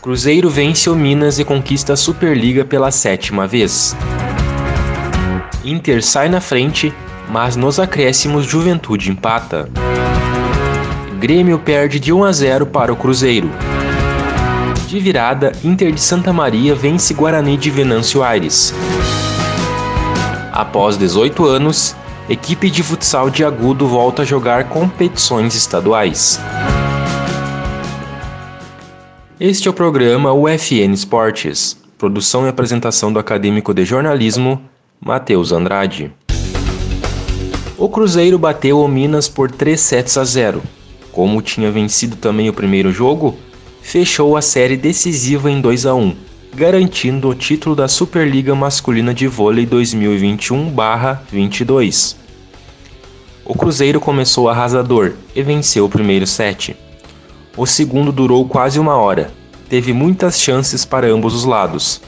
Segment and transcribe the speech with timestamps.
[0.00, 3.94] Cruzeiro vence o Minas e conquista a Superliga pela sétima vez.
[5.62, 6.90] Inter sai na frente,
[7.28, 9.68] mas nos acréscimos Juventude empata.
[11.18, 13.50] Grêmio perde de 1 a 0 para o Cruzeiro.
[14.88, 18.74] De virada, Inter de Santa Maria vence Guarani de Venâncio Aires.
[20.50, 21.94] Após 18 anos,
[22.26, 26.40] equipe de futsal de Agudo volta a jogar competições estaduais.
[29.40, 34.60] Este é o programa UFN Esportes, produção e apresentação do acadêmico de jornalismo,
[35.00, 36.12] Matheus Andrade.
[37.78, 40.62] O Cruzeiro bateu o Minas por 3 sets a 0.
[41.10, 43.34] Como tinha vencido também o primeiro jogo,
[43.80, 46.14] fechou a série decisiva em 2 a 1,
[46.54, 52.14] garantindo o título da Superliga Masculina de Vôlei 2021/22.
[53.42, 56.76] O Cruzeiro começou arrasador e venceu o primeiro set.
[57.56, 59.32] O segundo durou quase uma hora.
[59.68, 62.00] Teve muitas chances para ambos os lados,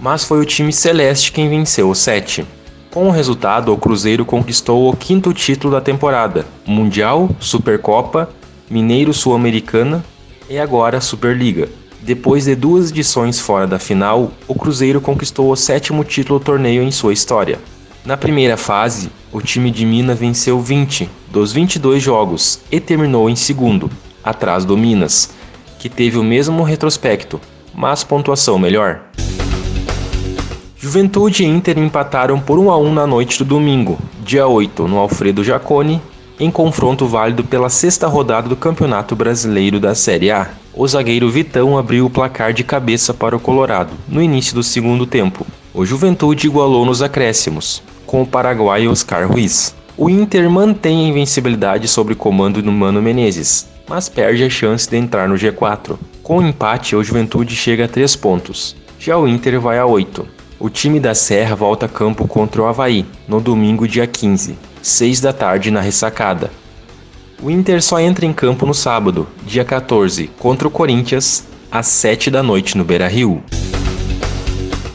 [0.00, 2.46] mas foi o time celeste quem venceu o set.
[2.90, 8.30] Com o resultado, o Cruzeiro conquistou o quinto título da temporada: Mundial, Supercopa,
[8.70, 10.04] Mineiro Sul-Americana
[10.48, 11.68] e agora Superliga.
[12.00, 16.82] Depois de duas edições fora da final, o Cruzeiro conquistou o sétimo título do torneio
[16.82, 17.58] em sua história.
[18.04, 23.36] Na primeira fase, o time de Minas venceu 20 dos 22 jogos e terminou em
[23.36, 23.90] segundo,
[24.28, 25.30] atrás do Minas,
[25.78, 27.40] que teve o mesmo retrospecto,
[27.74, 29.00] mas pontuação melhor.
[30.76, 34.98] Juventude e Inter empataram por 1 a 1 na noite do domingo, dia 8, no
[34.98, 36.00] Alfredo Jaconi,
[36.38, 40.48] em confronto válido pela sexta rodada do Campeonato Brasileiro da Série A.
[40.72, 45.04] O zagueiro Vitão abriu o placar de cabeça para o Colorado no início do segundo
[45.04, 45.44] tempo.
[45.74, 49.74] O Juventude igualou nos acréscimos, com o paraguaio Oscar Ruiz.
[49.96, 54.88] O Inter mantém a invencibilidade sob o comando do Mano Menezes, mas perde a chance
[54.88, 55.96] de entrar no G4.
[56.22, 58.76] Com o empate, o Juventude chega a 3 pontos.
[58.98, 60.26] Já o Inter vai a 8.
[60.60, 65.20] O time da Serra volta a campo contra o Havaí, no domingo, dia 15, 6
[65.20, 66.50] da tarde, na ressacada.
[67.40, 72.30] O Inter só entra em campo no sábado, dia 14, contra o Corinthians, às 7
[72.30, 73.40] da noite no Beira Rio.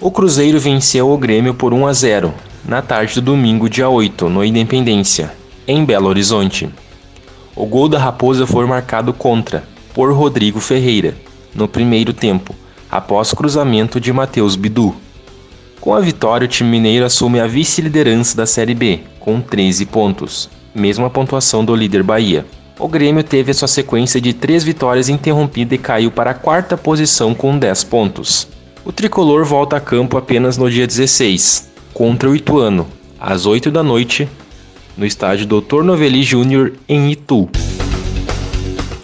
[0.01, 2.33] O Cruzeiro venceu o Grêmio por 1 a 0,
[2.67, 5.31] na tarde do domingo, dia 8, no Independência,
[5.65, 6.69] em Belo Horizonte.
[7.55, 11.15] O gol da Raposa foi marcado contra, por Rodrigo Ferreira,
[11.53, 12.55] no primeiro tempo,
[12.89, 14.95] após cruzamento de Matheus Bidu.
[15.79, 20.49] Com a vitória, o time mineiro assume a vice-liderança da Série B, com 13 pontos,
[20.73, 22.43] mesma pontuação do líder Bahia.
[22.79, 26.75] O Grêmio teve a sua sequência de três vitórias interrompida e caiu para a quarta
[26.75, 28.47] posição com 10 pontos.
[28.83, 32.87] O tricolor volta a campo apenas no dia 16, contra o Ituano,
[33.19, 34.27] às 8 da noite,
[34.97, 35.83] no estádio Dr.
[35.83, 37.49] Novelli Júnior, em Itu.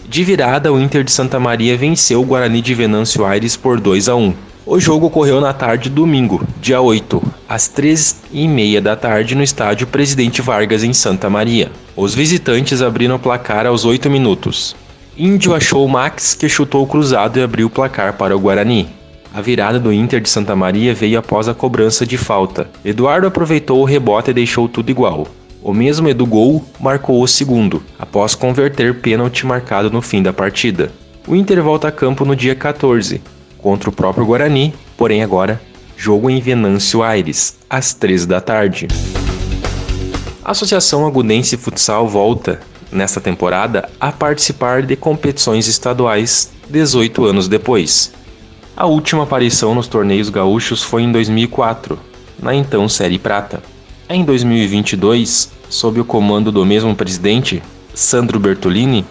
[0.08, 4.10] De virada, o Inter de Santa Maria venceu o Guarani de Venâncio Aires por 2
[4.10, 4.34] a 1.
[4.66, 9.88] O jogo ocorreu na tarde de domingo, dia 8, às 3h30 da tarde no estádio
[9.88, 11.72] Presidente Vargas, em Santa Maria.
[11.96, 14.76] Os visitantes abriram o placar aos 8 minutos.
[15.18, 18.88] Índio achou Max, que chutou o cruzado e abriu o placar para o Guarani.
[19.34, 22.70] A virada do Inter de Santa Maria veio após a cobrança de falta.
[22.84, 25.28] Eduardo aproveitou o rebote e deixou tudo igual.
[25.62, 30.92] O mesmo Edu Gol marcou o segundo, após converter pênalti marcado no fim da partida.
[31.28, 33.22] O Inter volta a campo no dia 14,
[33.58, 35.62] contra o próprio Guarani, porém agora
[35.98, 38.88] jogo em Venâncio Aires, às 3 da tarde.
[40.44, 48.14] A Associação Agudense Futsal volta, nesta temporada, a participar de competições estaduais 18 anos depois.
[48.78, 52.00] A última aparição nos torneios gaúchos foi em 2004,
[52.42, 53.62] na então Série Prata.
[54.12, 57.62] Em 2022, sob o comando do mesmo presidente,
[57.94, 59.06] Sandro Bertolini,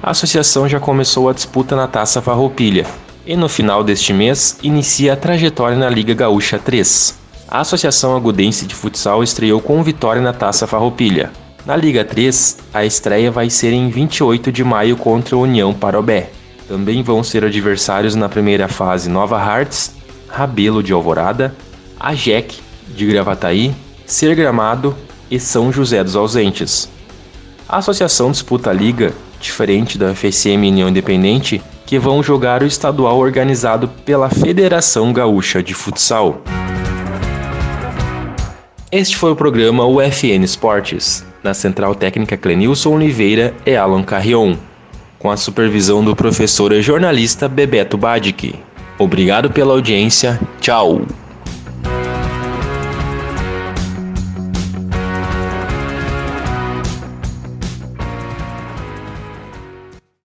[0.00, 2.86] a associação já começou a disputa na Taça Farroupilha,
[3.26, 7.18] e no final deste mês inicia a trajetória na Liga Gaúcha 3.
[7.48, 11.32] A Associação Agudense de Futsal estreou com vitória na Taça Farroupilha.
[11.66, 16.30] Na Liga 3, a estreia vai ser em 28 de maio contra a União Parobé.
[16.68, 19.96] Também vão ser adversários na primeira fase Nova Hearts,
[20.28, 21.52] Rabelo de Alvorada,
[21.98, 22.60] AJEC
[22.94, 23.74] de Gravataí,
[24.06, 24.94] Ser Gramado
[25.30, 26.88] e São José dos Ausentes.
[27.68, 33.18] A associação disputa a liga, diferente da FSM União Independente, que vão jogar o estadual
[33.18, 36.42] organizado pela Federação Gaúcha de Futsal.
[38.92, 44.56] Este foi o programa UFN Esportes, na Central Técnica Clenilson Oliveira e Alan Carrion,
[45.18, 48.54] com a supervisão do professor e jornalista Bebeto Badic.
[48.98, 51.02] Obrigado pela audiência, tchau!